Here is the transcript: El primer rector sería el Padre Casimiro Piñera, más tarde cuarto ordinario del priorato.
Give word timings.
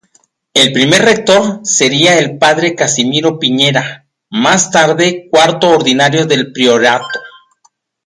El 0.55 0.73
primer 0.73 1.03
rector 1.03 1.59
sería 1.61 2.17
el 2.17 2.39
Padre 2.39 2.73
Casimiro 2.73 3.37
Piñera, 3.37 4.07
más 4.31 4.71
tarde 4.71 5.27
cuarto 5.29 5.69
ordinario 5.69 6.25
del 6.25 6.51
priorato. 6.51 7.19